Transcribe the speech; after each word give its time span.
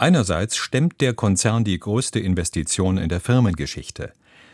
Einerseits 0.00 0.56
stemmt 0.56 1.00
der 1.00 1.12
Konzern 1.12 1.64
die 1.64 1.76
größte 1.76 2.20
Investition 2.20 2.98
in 2.98 3.08
der 3.08 3.18
Firmengeschichte. 3.18 4.12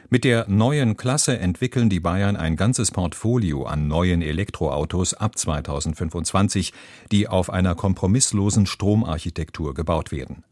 Mit 0.08 0.24
der 0.24 0.48
neuen 0.48 0.96
Klasse 0.96 1.38
entwickeln 1.38 1.90
die 1.90 2.00
Bayern 2.00 2.36
ein 2.36 2.56
ganzes 2.56 2.90
Portfolio 2.90 3.65
an 3.65 3.87
neuen 3.87 4.22
Elektroautos 4.22 5.12
ab 5.12 5.37
2025, 5.37 6.72
die 7.12 7.29
auf 7.29 7.51
einer 7.51 7.75
kompromisslosen 7.75 8.65
Stromarchitektur 8.65 9.75
gebaut 9.75 10.12
werden. 10.12 10.45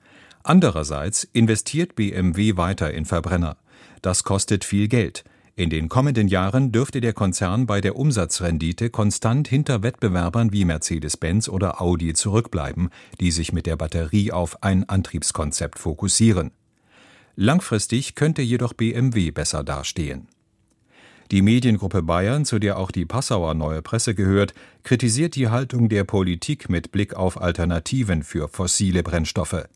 Andererseits 0.43 1.25
investiert 1.33 1.95
BMW 1.97 2.59
weiter 2.59 2.93
in 2.93 3.07
Verbrenner. 3.07 3.57
Das 4.03 4.25
kostet 4.25 4.63
viel 4.63 4.89
Geld. 4.89 5.25
In 5.55 5.69
den 5.69 5.91
kommenden 5.91 6.29
Jahren 6.29 6.73
dürfte 6.73 7.03
der 7.03 7.13
Konzern 7.13 7.67
bei 7.67 7.83
der 7.83 7.97
Umsatzrendite 7.97 8.89
konstant 8.89 9.49
hinter 9.49 9.83
Wettbewerbern 9.83 10.51
wie 10.51 10.65
Mercedes-Benz 10.65 11.51
oder 11.51 11.83
Audi 11.83 12.15
zurückbleiben, 12.15 12.89
die 13.21 13.31
sich 13.31 13.53
mit 13.53 13.67
der 13.67 13.77
Batterie 13.77 14.33
auf 14.33 14.63
ein 14.63 14.89
Antriebskonzept 14.89 15.79
fokussieren. 15.79 16.53
Langfristig 17.37 18.15
könnte 18.15 18.41
jedoch 18.41 18.73
BMW 18.73 19.31
besser 19.31 19.63
dastehen. 19.63 20.29
Die 21.31 21.43
Mediengruppe 21.43 22.03
Bayern, 22.03 22.47
zu 22.47 22.59
der 22.59 22.79
auch 22.79 22.91
die 22.91 23.07
Passauer 23.07 23.53
Neue 23.55 23.83
Presse 23.83 24.15
gehört, 24.15 24.55
kritisiert 24.85 25.35
die 25.35 25.49
Haltung 25.49 25.91
der 25.91 26.05
Politik 26.05 26.71
mit 26.71 26.93
Blick 26.93 27.15
auf 27.15 27.41
Alternativen 27.41 28.23
für 28.23 28.49
fossile 28.49 29.03
Brennstoffe. 29.03 29.67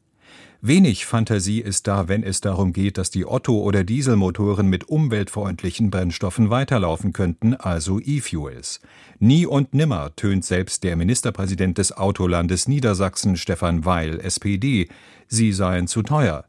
Wenig 0.63 1.07
Fantasie 1.07 1.61
ist 1.61 1.87
da, 1.87 2.09
wenn 2.09 2.23
es 2.23 2.41
darum 2.41 2.73
geht, 2.73 2.99
dass 2.99 3.11
die 3.11 3.27
Otto- 3.27 3.61
oder 3.61 3.85
Dieselmotoren 3.85 4.69
mit 4.69 4.89
umweltfreundlichen 4.89 5.91
Brennstoffen 5.91 6.51
weiterlaufen 6.51 7.13
könnten, 7.13 7.55
also 7.55 8.01
E-Fuels. 8.01 8.81
Nie 9.19 9.47
und 9.47 9.75
nimmer 9.75 10.17
tönt 10.17 10.45
selbst 10.45 10.83
der 10.83 10.97
Ministerpräsident 10.97 11.79
des 11.79 11.93
Autolandes 11.93 12.69
Niedersachsen, 12.69 13.37
Stefan 13.37 13.85
Weil, 13.85 14.19
SPD, 14.21 14.89
sie 15.29 15.53
seien 15.53 15.87
zu 15.87 16.03
teuer. 16.03 16.47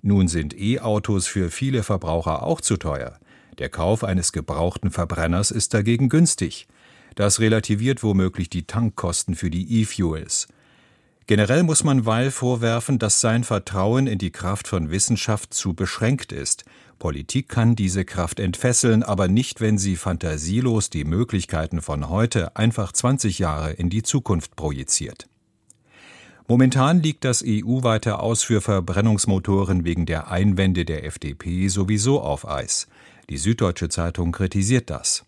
Nun 0.00 0.28
sind 0.28 0.58
E-Autos 0.58 1.26
für 1.26 1.50
viele 1.50 1.82
Verbraucher 1.82 2.44
auch 2.44 2.60
zu 2.60 2.76
teuer. 2.76 3.18
Der 3.58 3.68
Kauf 3.68 4.04
eines 4.04 4.32
gebrauchten 4.32 4.90
Verbrenners 4.90 5.50
ist 5.50 5.74
dagegen 5.74 6.08
günstig. 6.08 6.66
Das 7.14 7.40
relativiert 7.40 8.02
womöglich 8.02 8.48
die 8.48 8.66
Tankkosten 8.66 9.34
für 9.34 9.50
die 9.50 9.82
E-Fuels. 9.82 10.48
Generell 11.30 11.62
muss 11.62 11.84
man 11.84 12.06
Weil 12.06 12.32
vorwerfen, 12.32 12.98
dass 12.98 13.20
sein 13.20 13.44
Vertrauen 13.44 14.08
in 14.08 14.18
die 14.18 14.32
Kraft 14.32 14.66
von 14.66 14.90
Wissenschaft 14.90 15.54
zu 15.54 15.74
beschränkt 15.74 16.32
ist. 16.32 16.64
Politik 16.98 17.48
kann 17.48 17.76
diese 17.76 18.04
Kraft 18.04 18.40
entfesseln, 18.40 19.04
aber 19.04 19.28
nicht, 19.28 19.60
wenn 19.60 19.78
sie 19.78 19.94
fantasielos 19.94 20.90
die 20.90 21.04
Möglichkeiten 21.04 21.82
von 21.82 22.08
heute 22.08 22.56
einfach 22.56 22.90
20 22.90 23.38
Jahre 23.38 23.70
in 23.70 23.90
die 23.90 24.02
Zukunft 24.02 24.56
projiziert. 24.56 25.28
Momentan 26.48 27.00
liegt 27.00 27.24
das 27.24 27.44
EU-weite 27.46 28.18
Aus 28.18 28.42
für 28.42 28.60
Verbrennungsmotoren 28.60 29.84
wegen 29.84 30.06
der 30.06 30.32
Einwände 30.32 30.84
der 30.84 31.04
FDP 31.04 31.68
sowieso 31.68 32.20
auf 32.20 32.44
Eis. 32.48 32.88
Die 33.28 33.38
Süddeutsche 33.38 33.88
Zeitung 33.88 34.32
kritisiert 34.32 34.90
das. 34.90 35.24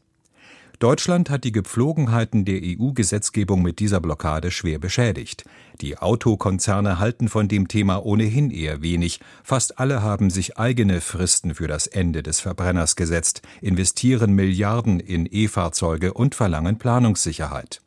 Deutschland 0.82 1.30
hat 1.30 1.44
die 1.44 1.52
Gepflogenheiten 1.52 2.44
der 2.44 2.58
EU-Gesetzgebung 2.60 3.62
mit 3.62 3.78
dieser 3.78 4.00
Blockade 4.00 4.50
schwer 4.50 4.80
beschädigt. 4.80 5.44
Die 5.80 5.96
Autokonzerne 5.96 6.98
halten 6.98 7.28
von 7.28 7.46
dem 7.46 7.68
Thema 7.68 8.04
ohnehin 8.04 8.50
eher 8.50 8.82
wenig. 8.82 9.20
Fast 9.44 9.78
alle 9.78 10.02
haben 10.02 10.28
sich 10.28 10.58
eigene 10.58 11.00
Fristen 11.00 11.54
für 11.54 11.68
das 11.68 11.86
Ende 11.86 12.24
des 12.24 12.40
Verbrenners 12.40 12.96
gesetzt, 12.96 13.42
investieren 13.60 14.32
Milliarden 14.32 14.98
in 14.98 15.28
E-Fahrzeuge 15.30 16.14
und 16.14 16.34
verlangen 16.34 16.78
Planungssicherheit. 16.78 17.80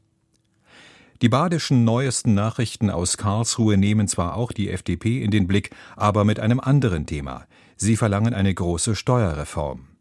Die 1.22 1.28
badischen 1.28 1.84
neuesten 1.84 2.34
Nachrichten 2.34 2.90
aus 2.90 3.18
Karlsruhe 3.18 3.76
nehmen 3.76 4.08
zwar 4.08 4.38
auch 4.38 4.54
die 4.54 4.70
FDP 4.70 5.22
in 5.22 5.32
den 5.32 5.48
Blick, 5.48 5.72
aber 5.98 6.24
mit 6.24 6.40
einem 6.40 6.62
anderen 6.62 7.06
Thema. 7.06 7.46
Sie 7.76 7.98
verlangen 7.98 8.34
eine 8.34 8.54
große 8.54 8.96
Steuerreform. 8.96 9.95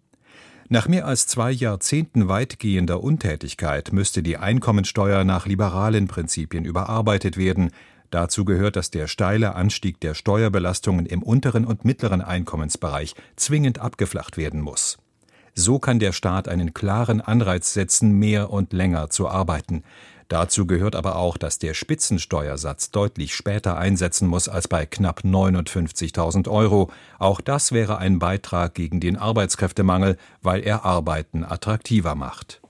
Nach 0.68 0.88
mehr 0.88 1.06
als 1.06 1.26
zwei 1.26 1.50
Jahrzehnten 1.50 2.28
weitgehender 2.28 3.02
Untätigkeit 3.02 3.92
müsste 3.92 4.22
die 4.22 4.38
Einkommensteuer 4.38 5.24
nach 5.24 5.46
liberalen 5.46 6.08
Prinzipien 6.08 6.64
überarbeitet 6.64 7.36
werden. 7.36 7.70
Dazu 8.10 8.44
gehört, 8.44 8.76
dass 8.76 8.90
der 8.90 9.06
steile 9.06 9.54
Anstieg 9.56 10.00
der 10.00 10.14
Steuerbelastungen 10.14 11.04
im 11.04 11.22
unteren 11.22 11.66
und 11.66 11.84
mittleren 11.84 12.22
Einkommensbereich 12.22 13.14
zwingend 13.36 13.78
abgeflacht 13.78 14.36
werden 14.36 14.60
muss. 14.60 14.98
So 15.54 15.78
kann 15.78 15.98
der 15.98 16.12
Staat 16.12 16.48
einen 16.48 16.74
klaren 16.74 17.20
Anreiz 17.20 17.74
setzen, 17.74 18.18
mehr 18.18 18.50
und 18.50 18.72
länger 18.72 19.10
zu 19.10 19.28
arbeiten. 19.28 19.84
Dazu 20.28 20.66
gehört 20.66 20.96
aber 20.96 21.16
auch, 21.16 21.36
dass 21.36 21.58
der 21.58 21.74
Spitzensteuersatz 21.74 22.90
deutlich 22.90 23.34
später 23.34 23.76
einsetzen 23.76 24.26
muss 24.26 24.48
als 24.48 24.68
bei 24.68 24.86
knapp 24.86 25.20
59.000 25.20 26.48
Euro. 26.48 26.90
Auch 27.18 27.40
das 27.40 27.72
wäre 27.72 27.98
ein 27.98 28.18
Beitrag 28.18 28.74
gegen 28.74 29.00
den 29.00 29.16
Arbeitskräftemangel, 29.16 30.16
weil 30.42 30.62
er 30.62 30.84
Arbeiten 30.84 31.44
attraktiver 31.44 32.14
macht. 32.14 32.63